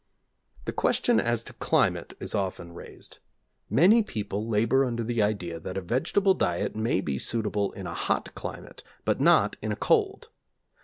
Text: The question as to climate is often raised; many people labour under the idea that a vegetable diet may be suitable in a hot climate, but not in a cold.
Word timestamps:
The 0.65 0.73
question 0.73 1.19
as 1.19 1.43
to 1.43 1.53
climate 1.53 2.13
is 2.19 2.33
often 2.33 2.73
raised; 2.73 3.19
many 3.69 4.01
people 4.01 4.47
labour 4.47 4.83
under 4.83 5.03
the 5.03 5.21
idea 5.21 5.59
that 5.59 5.77
a 5.77 5.81
vegetable 5.81 6.33
diet 6.33 6.75
may 6.75 7.01
be 7.01 7.19
suitable 7.19 7.71
in 7.73 7.85
a 7.85 7.93
hot 7.93 8.33
climate, 8.33 8.81
but 9.05 9.21
not 9.21 9.57
in 9.61 9.71
a 9.71 9.75
cold. 9.75 10.29